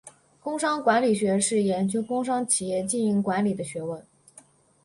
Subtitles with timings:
[0.41, 4.03] 工商管理学是研究工商企业经营管理的学问。